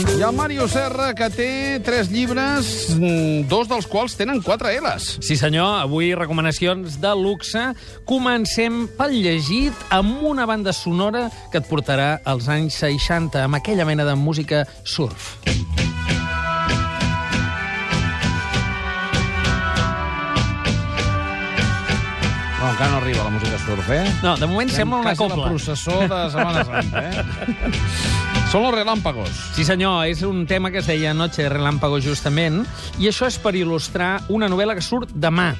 I 0.00 0.22
el 0.22 0.32
Mario 0.32 0.66
Serra, 0.68 1.10
que 1.14 1.28
té 1.34 1.80
tres 1.84 2.08
llibres, 2.12 2.94
mm, 2.96 3.48
dos 3.50 3.68
dels 3.68 3.86
quals 3.86 4.16
tenen 4.16 4.40
quatre 4.40 4.72
L's. 4.80 5.18
Sí, 5.20 5.36
senyor, 5.36 5.80
avui 5.82 6.14
recomanacions 6.14 7.00
de 7.00 7.12
luxe. 7.16 7.74
Comencem 8.08 8.86
pel 8.96 9.18
llegit 9.20 9.74
amb 9.90 10.22
una 10.22 10.46
banda 10.46 10.72
sonora 10.72 11.28
que 11.52 11.58
et 11.58 11.68
portarà 11.68 12.20
als 12.24 12.48
anys 12.48 12.80
60, 12.80 13.44
amb 13.44 13.60
aquella 13.60 13.84
mena 13.84 14.04
de 14.04 14.14
música 14.14 14.66
surf. 14.84 15.36
Bueno, 15.44 15.89
encara 22.80 22.92
no 22.92 23.04
arriba 23.04 23.24
la 23.24 23.30
música 23.30 23.58
surf, 23.58 23.90
eh? 23.90 24.10
No, 24.22 24.38
de 24.38 24.46
moment 24.46 24.70
sembla 24.72 24.96
una 25.02 25.14
copla. 25.14 25.36
la 25.36 25.48
processó 25.50 26.00
de 26.00 26.30
Setmana 26.32 26.64
Santa, 26.64 27.10
eh? 27.10 27.24
Són 28.50 28.64
los 28.64 28.72
relámpagos. 28.74 29.28
Sí, 29.54 29.66
senyor, 29.68 30.06
és 30.08 30.22
un 30.24 30.46
tema 30.48 30.70
que 30.72 30.80
es 30.80 30.88
deia 30.88 31.12
Noche 31.14 31.44
de 31.44 31.50
Relámpago, 31.52 32.00
justament, 32.00 32.64
i 32.98 33.06
això 33.06 33.28
és 33.28 33.36
per 33.38 33.52
il·lustrar 33.54 34.22
una 34.32 34.48
novel·la 34.48 34.74
que 34.78 34.82
surt 34.82 35.12
demà. 35.12 35.52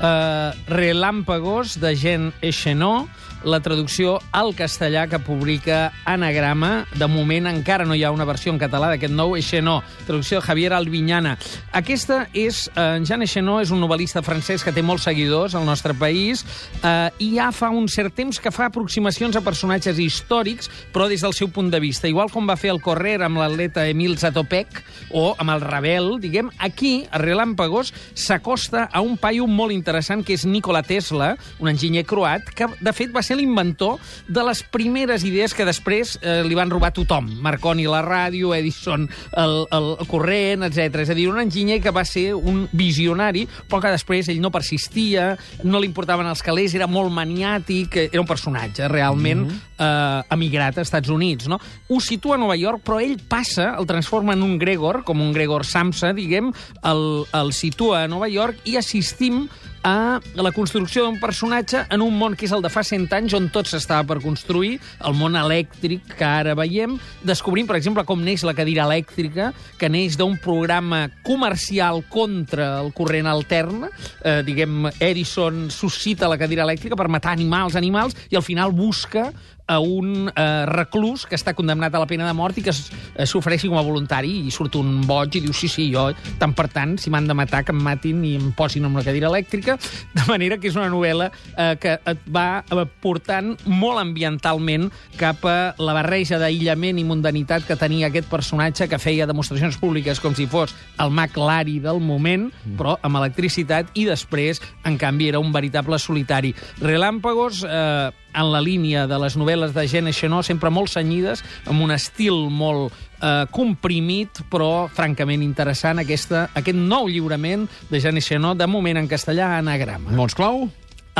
Uh, 0.00 0.56
Relámpagos, 0.66 1.78
de 1.78 1.94
Jean 1.94 2.32
Echenot, 2.40 3.08
la 3.44 3.60
traducció 3.60 4.18
al 4.32 4.54
castellà 4.56 5.06
que 5.08 5.18
publica 5.18 5.92
Anagrama. 6.08 6.86
De 6.96 7.06
moment 7.08 7.48
encara 7.48 7.84
no 7.84 7.96
hi 7.96 8.04
ha 8.04 8.12
una 8.12 8.24
versió 8.28 8.52
en 8.52 8.60
català 8.60 8.88
d'aquest 8.88 9.12
nou 9.12 9.36
Echenot, 9.36 9.84
traducció 10.06 10.40
de 10.40 10.46
Javier 10.46 10.72
Albinyana. 10.72 11.36
Aquesta 11.76 12.22
és... 12.32 12.66
Uh, 12.72 13.00
Jean 13.04 13.24
Echenot 13.24 13.60
és 13.64 13.72
un 13.72 13.80
novel·lista 13.80 14.22
francès 14.24 14.64
que 14.64 14.72
té 14.72 14.80
molts 14.84 15.04
seguidors 15.08 15.54
al 15.56 15.68
nostre 15.68 15.92
país 15.92 16.46
uh, 16.80 17.12
i 17.20 17.34
ja 17.36 17.50
fa 17.52 17.68
un 17.72 17.88
cert 17.88 18.16
temps 18.16 18.40
que 18.40 18.52
fa 18.52 18.70
aproximacions 18.70 19.36
a 19.36 19.44
personatges 19.44 20.00
històrics, 20.00 20.70
però 20.94 21.10
des 21.12 21.20
del 21.24 21.36
seu 21.36 21.52
punt 21.52 21.68
de 21.72 21.80
vista. 21.80 22.08
Igual 22.08 22.32
com 22.32 22.48
va 22.48 22.56
fer 22.60 22.72
el 22.72 22.80
Correr 22.80 23.18
amb 23.24 23.40
l'atleta 23.40 23.84
Emil 23.88 24.16
Zatopek 24.16 24.80
o 25.12 25.34
amb 25.36 25.52
el 25.56 25.64
Rebel, 25.64 26.14
diguem, 26.24 26.48
aquí, 26.58 27.04
a 27.12 27.20
Relámpagos, 27.20 27.92
s'acosta 28.16 28.88
a 28.88 29.04
un 29.04 29.20
paio 29.20 29.44
molt 29.44 29.76
interessant 29.76 29.89
que 30.24 30.34
és 30.34 30.46
Nikola 30.46 30.82
Tesla, 30.82 31.34
un 31.58 31.68
enginyer 31.68 32.04
croat, 32.06 32.48
que 32.54 32.66
de 32.80 32.92
fet 32.92 33.12
va 33.14 33.22
ser 33.22 33.36
l'inventor 33.36 33.98
de 34.28 34.44
les 34.46 34.62
primeres 34.62 35.24
idees 35.24 35.54
que 35.54 35.66
després 35.66 36.16
eh, 36.22 36.40
li 36.46 36.54
van 36.54 36.70
robar 36.70 36.92
tothom. 36.94 37.28
Marconi 37.42 37.86
la 37.90 38.02
ràdio, 38.04 38.54
Edison 38.54 39.08
el, 39.36 39.66
el, 39.70 39.88
el 40.00 40.08
corrent, 40.10 40.64
etc. 40.68 41.02
És 41.04 41.12
a 41.12 41.16
dir, 41.18 41.28
un 41.30 41.40
enginyer 41.42 41.80
que 41.82 41.92
va 41.94 42.04
ser 42.08 42.34
un 42.34 42.66
visionari, 42.72 43.46
però 43.68 43.80
que 43.82 43.94
després 43.94 44.30
ell 44.30 44.40
no 44.42 44.52
persistia, 44.54 45.34
no 45.64 45.80
li 45.80 45.90
importaven 45.90 46.28
els 46.30 46.42
calés, 46.44 46.74
era 46.76 46.88
molt 46.90 47.12
maniàtic, 47.14 47.96
era 48.08 48.22
un 48.22 48.28
personatge 48.28 48.88
realment 48.88 49.46
mm 49.46 49.48
-hmm. 49.48 49.60
eh, 49.78 50.34
emigrat 50.34 50.78
a 50.78 50.82
Estats 50.82 51.08
Units. 51.08 51.48
No? 51.48 51.60
Ho 51.88 52.00
situa 52.00 52.36
a 52.36 52.38
Nova 52.38 52.56
York, 52.56 52.82
però 52.84 53.00
ell 53.00 53.18
passa, 53.28 53.76
el 53.78 53.86
transforma 53.86 54.32
en 54.32 54.42
un 54.42 54.58
Gregor, 54.58 55.04
com 55.04 55.20
un 55.20 55.32
Gregor 55.32 55.64
Samsa, 55.64 56.12
diguem, 56.12 56.52
el, 56.82 57.24
el 57.32 57.52
situa 57.52 58.04
a 58.04 58.08
Nova 58.08 58.28
York 58.28 58.56
i 58.64 58.76
assistim 58.76 59.48
a 59.82 60.20
la 60.36 60.52
construcció 60.52 61.04
d'un 61.04 61.18
personatge 61.20 61.84
en 61.90 62.02
un 62.04 62.16
món 62.18 62.36
que 62.36 62.46
és 62.46 62.52
el 62.52 62.62
de 62.64 62.70
fa 62.72 62.82
100 62.84 63.08
anys, 63.16 63.34
on 63.36 63.48
tot 63.52 63.68
s'estava 63.70 64.06
per 64.10 64.18
construir, 64.22 64.78
el 65.06 65.16
món 65.16 65.38
elèctric 65.38 66.14
que 66.18 66.26
ara 66.26 66.54
veiem. 66.58 66.98
Descobrim, 67.26 67.68
per 67.68 67.78
exemple, 67.78 68.04
com 68.08 68.20
neix 68.24 68.44
la 68.44 68.54
cadira 68.56 68.84
elèctrica, 68.88 69.50
que 69.80 69.88
neix 69.92 70.18
d'un 70.20 70.36
programa 70.40 71.06
comercial 71.26 72.02
contra 72.12 72.72
el 72.82 72.92
corrent 72.96 73.30
altern. 73.30 73.86
Eh, 73.86 74.40
diguem, 74.46 74.90
Edison 74.98 75.68
suscita 75.72 76.28
la 76.28 76.38
cadira 76.40 76.66
elèctrica 76.68 76.98
per 76.98 77.08
matar 77.08 77.32
animals, 77.36 77.78
animals, 77.78 78.16
i 78.30 78.36
al 78.36 78.46
final 78.46 78.76
busca 78.76 79.30
a 79.70 79.78
un 79.78 80.26
eh, 80.28 80.66
reclús 80.66 81.28
que 81.30 81.38
està 81.38 81.54
condemnat 81.54 81.94
a 81.94 82.02
la 82.02 82.08
pena 82.10 82.26
de 82.26 82.34
mort 82.34 82.58
i 82.58 82.64
que 82.66 82.74
eh, 82.74 83.26
s'ofereixi 83.28 83.70
com 83.70 83.78
a 83.78 83.84
voluntari. 83.86 84.32
I 84.48 84.54
surt 84.54 84.74
un 84.80 85.04
boig 85.06 85.38
i 85.38 85.44
diu 85.44 85.54
sí, 85.54 85.70
sí, 85.70 85.86
jo, 85.94 86.08
tant 86.40 86.54
per 86.58 86.66
tant, 86.72 86.96
si 86.98 87.12
m'han 87.12 87.28
de 87.30 87.36
matar, 87.38 87.62
que 87.66 87.74
em 87.74 87.78
matin 87.84 88.24
i 88.26 88.34
em 88.40 88.50
posin 88.56 88.88
amb 88.88 88.98
una 88.98 89.06
cadira 89.06 89.30
elèctrica, 89.30 89.78
de 90.18 90.26
manera 90.26 90.58
que 90.58 90.70
és 90.72 90.78
una 90.78 90.90
novel·la 90.90 91.30
eh, 91.30 91.74
que 91.80 91.94
et 92.12 92.26
va 92.34 92.64
eh, 92.64 92.86
portant 93.02 93.54
molt 93.70 94.02
ambientalment 94.02 94.88
cap 95.20 95.46
a 95.46 95.58
la 95.78 95.94
barreja 95.96 96.40
d'aïllament 96.42 96.98
i 96.98 97.06
mundanitat 97.06 97.68
que 97.68 97.78
tenia 97.78 98.10
aquest 98.10 98.26
personatge 98.30 98.88
que 98.90 98.98
feia 98.98 99.28
demostracions 99.30 99.78
públiques 99.78 100.18
com 100.20 100.34
si 100.34 100.48
fos 100.50 100.74
el 101.00 101.14
mag 101.14 101.36
Lari 101.38 101.78
del 101.82 102.00
moment, 102.02 102.48
però 102.78 102.96
amb 103.06 103.20
electricitat, 103.20 103.94
i 103.94 104.06
després, 104.08 104.60
en 104.84 104.98
canvi, 105.00 105.30
era 105.30 105.40
un 105.40 105.52
veritable 105.54 105.98
solitari. 105.98 106.52
Relàmpagos, 106.82 107.64
eh, 107.64 108.10
en 108.34 108.50
la 108.52 108.60
línia 108.62 109.06
de 109.10 109.18
les 109.20 109.36
novel·les 109.38 109.74
de 109.74 109.86
Jean 109.88 110.10
Echenot, 110.10 110.46
sempre 110.46 110.70
molt 110.72 110.92
senyides, 110.92 111.42
amb 111.70 111.82
un 111.84 111.94
estil 111.94 112.48
molt 112.50 112.94
eh, 113.20 113.46
comprimit, 113.54 114.42
però 114.52 114.88
francament 114.94 115.42
interessant, 115.44 116.02
aquesta, 116.02 116.48
aquest 116.54 116.78
nou 116.78 117.08
lliurament 117.10 117.66
de 117.90 118.00
Jean 118.02 118.20
Echenot, 118.20 118.60
de 118.60 118.68
moment 118.70 119.00
en 119.00 119.10
castellà, 119.10 119.56
anagrama. 119.58 120.14
Mots 120.16 120.38
clau? 120.38 120.68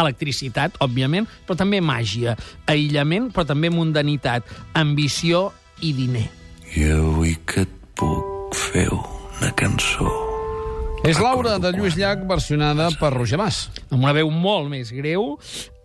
Electricitat, 0.01 0.79
òbviament, 0.81 1.27
però 1.47 1.59
també 1.59 1.83
màgia, 1.83 2.37
aïllament, 2.71 3.29
però 3.35 3.45
també 3.49 3.73
mundanitat, 3.75 4.47
ambició 4.79 5.51
i 5.83 5.93
diner. 5.97 6.29
I 6.77 6.91
avui 6.95 7.37
que 7.45 7.67
et 7.67 7.79
puc 7.99 8.55
fer 8.71 8.87
una 8.95 9.51
cançó. 9.59 10.30
És 11.01 11.17
Laura, 11.17 11.55
de 11.57 11.71
Lluís 11.73 11.95
Llach, 11.97 12.27
versionada 12.29 12.91
per 13.01 13.15
Roger 13.15 13.39
Mas. 13.41 13.71
amb 13.91 14.05
una 14.05 14.13
veu 14.13 14.29
molt 14.31 14.69
més 14.71 14.93
greu, 14.93 15.39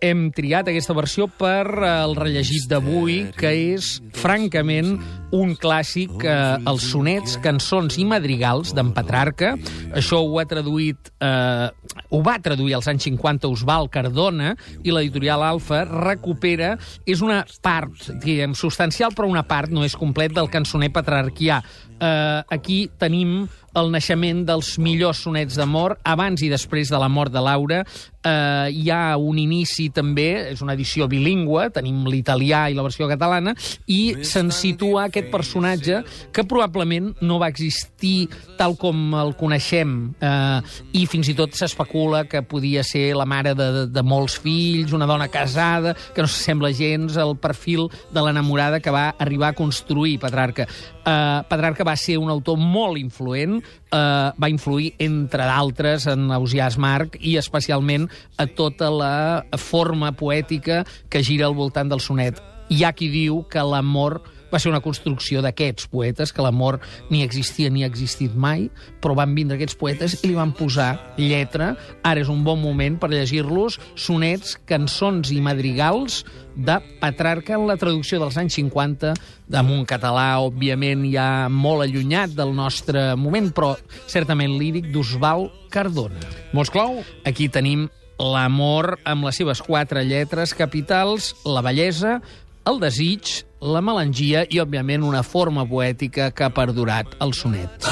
hem 0.04 0.26
triat 0.36 0.68
aquesta 0.68 0.94
versió 0.94 1.24
per 1.26 1.64
eh, 1.64 1.88
el 2.04 2.12
rellegit 2.18 2.68
d'avui, 2.70 3.16
que 3.34 3.50
és, 3.74 3.96
francament, 4.14 4.92
un 5.34 5.54
clàssic, 5.58 6.12
eh, 6.20 6.60
els 6.68 6.84
sonets, 6.92 7.38
cançons 7.42 7.96
i 7.98 8.04
madrigals 8.06 8.74
d'en 8.76 8.92
Petrarca. 8.94 9.54
Això 9.96 10.20
ho 10.20 10.38
ha 10.38 10.46
traduït, 10.46 11.10
eh, 11.18 11.66
ho 12.12 12.22
va 12.22 12.36
traduir 12.44 12.76
als 12.76 12.86
anys 12.92 13.08
50 13.08 13.48
Osval 13.48 13.88
Cardona, 13.90 14.54
i 14.84 14.92
l'editorial 14.94 15.42
Alfa 15.42 15.82
recupera, 15.88 16.74
és 17.08 17.24
una 17.24 17.40
part, 17.64 18.12
diguem, 18.22 18.54
substancial, 18.54 19.16
però 19.16 19.32
una 19.32 19.46
part, 19.48 19.72
no 19.72 19.82
és 19.82 19.96
complet, 19.96 20.36
del 20.36 20.52
cançoner 20.52 20.92
petrarquià. 20.92 21.62
Eh, 21.96 22.42
aquí 22.52 22.84
tenim 23.00 23.46
el 23.76 23.92
naixement 23.92 24.44
dels 24.48 24.76
millors 24.82 25.20
sonets 25.26 25.56
d'amor 25.58 25.98
abans 26.04 26.42
i 26.42 26.50
després 26.52 26.90
de 26.92 27.00
la 27.00 27.10
mort 27.12 27.32
de 27.32 27.42
Laura. 27.44 27.82
Eh, 28.26 28.68
hi 28.72 28.88
ha 28.90 29.16
un 29.20 29.38
inici 29.38 29.86
també, 29.94 30.50
és 30.50 30.62
una 30.64 30.74
edició 30.74 31.06
bilingüe, 31.06 31.68
tenim 31.74 32.00
l'italià 32.10 32.64
i 32.70 32.74
la 32.74 32.82
versió 32.82 33.06
catalana, 33.06 33.52
i 33.86 34.16
se'n 34.26 34.50
situa 34.50 35.06
aquest 35.06 35.28
personatge 35.30 36.00
que 36.34 36.46
probablement 36.48 37.12
no 37.22 37.38
va 37.38 37.50
existir 37.52 38.26
tal 38.58 38.74
com 38.80 39.14
el 39.20 39.34
coneixem, 39.38 39.94
eh, 40.18 40.74
i 40.98 41.04
fins 41.06 41.30
i 41.30 41.36
tot 41.38 41.54
s'especula 41.54 42.24
que 42.26 42.42
podia 42.42 42.82
ser 42.86 43.12
la 43.14 43.28
mare 43.28 43.54
de, 43.54 43.70
de, 43.76 43.86
de 43.92 44.02
molts 44.02 44.40
fills, 44.42 44.96
una 44.96 45.06
dona 45.06 45.28
casada, 45.30 45.94
que 46.14 46.24
no 46.24 46.30
s'assembla 46.30 46.72
gens 46.74 47.20
al 47.20 47.36
perfil 47.38 47.86
de 48.10 48.24
l'enamorada 48.24 48.80
que 48.80 48.94
va 48.94 49.12
arribar 49.22 49.52
a 49.52 49.58
construir 49.58 50.18
Petrarca. 50.22 50.66
Eh, 50.66 51.40
Petrarca 51.46 51.86
va 51.86 51.94
ser 52.00 52.18
un 52.18 52.32
autor 52.32 52.58
molt 52.58 52.98
influent, 52.98 53.60
eh, 53.92 54.30
va 54.36 54.50
influir, 54.52 54.92
entre 55.02 55.46
d'altres, 55.48 56.06
en 56.10 56.30
Ausiàs 56.36 56.78
Marc 56.78 57.18
i 57.20 57.36
especialment 57.40 58.08
a 58.38 58.46
tota 58.46 58.90
la 58.92 59.14
forma 59.58 60.12
poètica 60.12 60.84
que 61.08 61.24
gira 61.26 61.46
al 61.46 61.58
voltant 61.58 61.90
del 61.92 62.02
sonet. 62.04 62.40
Hi 62.68 62.82
ha 62.84 62.94
qui 62.96 63.10
diu 63.12 63.44
que 63.50 63.62
l'amor 63.62 64.20
va 64.52 64.60
ser 64.62 64.70
una 64.70 64.82
construcció 64.84 65.42
d'aquests 65.44 65.88
poetes, 65.92 66.32
que 66.32 66.44
l'amor 66.44 66.80
ni 67.10 67.22
existia 67.24 67.70
ni 67.70 67.84
ha 67.84 67.90
existit 67.90 68.34
mai, 68.34 68.68
però 69.02 69.16
van 69.18 69.34
vindre 69.36 69.58
aquests 69.58 69.78
poetes 69.78 70.18
i 70.22 70.30
li 70.30 70.38
van 70.38 70.54
posar 70.56 70.94
lletra. 71.18 71.74
Ara 72.06 72.22
és 72.22 72.30
un 72.32 72.44
bon 72.46 72.60
moment 72.62 72.98
per 73.00 73.10
llegir-los 73.12 73.80
sonets, 73.94 74.56
cançons 74.68 75.32
i 75.34 75.40
madrigals 75.44 76.22
de 76.56 76.78
Petrarca 77.02 77.54
en 77.58 77.66
la 77.68 77.76
traducció 77.76 78.18
dels 78.22 78.38
anys 78.40 78.56
50 78.56 79.12
amb 79.60 79.74
un 79.74 79.84
català, 79.86 80.38
òbviament, 80.42 81.04
ja 81.12 81.46
molt 81.52 81.84
allunyat 81.84 82.32
del 82.34 82.54
nostre 82.56 83.12
moment, 83.20 83.52
però 83.54 83.74
certament 84.08 84.56
líric 84.58 84.88
d'Osval 84.94 85.50
Cardona. 85.70 86.18
Mots 86.56 86.72
clau? 86.72 87.02
Aquí 87.28 87.50
tenim 87.52 87.86
l'amor 88.16 88.96
amb 89.04 89.28
les 89.28 89.36
seves 89.36 89.60
quatre 89.60 90.02
lletres 90.08 90.54
capitals, 90.56 91.34
la 91.44 91.62
bellesa, 91.64 92.20
el 92.66 92.80
desig, 92.82 93.44
la 93.62 93.80
melangia 93.84 94.44
i, 94.50 94.58
òbviament, 94.62 95.04
una 95.06 95.22
forma 95.22 95.64
poètica 95.68 96.32
que 96.34 96.46
ha 96.46 96.50
perdurat 96.52 97.14
el 97.22 97.32
sonet. 97.36 97.86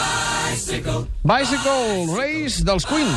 Bicycle 1.25 2.06
Race 2.11 2.65
dels 2.67 2.87
Queen. 2.87 3.11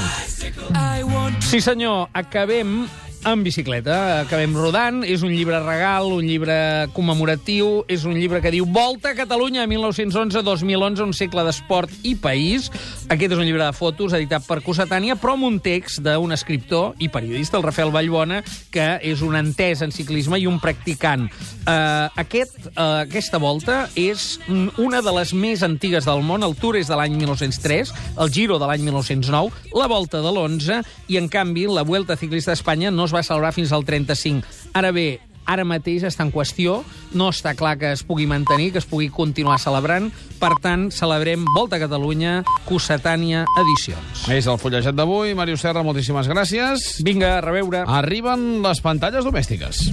Sí, 1.50 1.62
senyor, 1.62 2.08
acabem 2.18 2.86
en 3.26 3.44
bicicleta. 3.44 4.22
Acabem 4.22 4.54
rodant, 4.56 5.02
és 5.08 5.24
un 5.26 5.34
llibre 5.34 5.60
regal, 5.64 6.10
un 6.14 6.26
llibre 6.28 6.88
commemoratiu, 6.96 7.84
és 7.92 8.06
un 8.08 8.16
llibre 8.18 8.42
que 8.44 8.52
diu 8.54 8.68
Volta 8.70 9.12
a 9.12 9.18
Catalunya 9.18 9.66
1911-2011, 9.68 11.04
un 11.04 11.14
segle 11.16 11.44
d'esport 11.48 11.92
i 12.08 12.16
país. 12.16 12.70
Aquest 13.10 13.34
és 13.34 13.40
un 13.40 13.46
llibre 13.48 13.66
de 13.66 13.76
fotos 13.76 14.16
editat 14.18 14.46
per 14.48 14.60
Cossetània, 14.66 15.18
però 15.20 15.36
amb 15.36 15.48
un 15.50 15.60
text 15.64 16.02
d'un 16.06 16.36
escriptor 16.36 16.96
i 17.04 17.10
periodista, 17.12 17.58
el 17.58 17.66
Rafael 17.66 17.92
Vallbona, 17.94 18.42
que 18.72 18.88
és 19.02 19.24
un 19.26 19.38
entès 19.40 19.84
en 19.86 19.92
ciclisme 19.96 20.40
i 20.40 20.48
un 20.48 20.62
practicant. 20.64 21.28
Uh, 21.68 22.08
aquest, 22.20 22.56
uh, 22.76 23.04
aquesta 23.04 23.42
volta 23.44 23.88
és 24.00 24.38
una 24.48 25.02
de 25.04 25.14
les 25.20 25.34
més 25.34 25.64
antigues 25.66 26.08
del 26.08 26.24
món. 26.24 26.46
El 26.46 26.56
Tour 26.60 26.78
és 26.80 26.88
de 26.88 26.96
l'any 27.00 27.18
1903, 27.20 27.94
el 28.24 28.32
Giro 28.32 28.60
de 28.62 28.70
l'any 28.70 28.86
1909, 28.88 29.74
la 29.76 29.90
volta 29.92 30.22
de 30.24 30.32
l'11, 30.32 30.82
i 31.12 31.20
en 31.20 31.28
canvi 31.32 31.68
la 31.68 31.84
Vuelta 31.88 32.16
Ciclista 32.16 32.54
d'Espanya 32.54 32.92
no 32.92 33.08
es 33.08 33.17
va 33.18 33.26
celebrar 33.26 33.54
fins 33.56 33.74
al 33.74 33.86
35. 33.88 34.46
Ara 34.78 34.94
bé, 34.96 35.18
ara 35.48 35.66
mateix 35.66 36.04
està 36.06 36.26
en 36.28 36.32
qüestió, 36.34 36.82
no 37.18 37.30
està 37.32 37.56
clar 37.58 37.78
que 37.80 37.94
es 37.96 38.04
pugui 38.06 38.28
mantenir, 38.30 38.72
que 38.76 38.82
es 38.84 38.88
pugui 38.90 39.10
continuar 39.14 39.58
celebrant, 39.64 40.12
per 40.42 40.54
tant, 40.62 40.90
celebrem 40.94 41.46
Volta 41.56 41.80
a 41.80 41.84
Catalunya, 41.86 42.42
Cossetània 42.68 43.46
Edicions. 43.64 44.28
És 44.34 44.50
el 44.52 44.60
fullejat 44.62 44.98
d'avui. 44.98 45.34
Màrius 45.38 45.64
Serra, 45.66 45.86
moltíssimes 45.88 46.30
gràcies. 46.30 46.90
Vinga, 47.08 47.38
a 47.38 47.46
reveure. 47.46 47.86
Arriben 47.88 48.60
les 48.66 48.84
pantalles 48.86 49.26
domèstiques. 49.26 49.88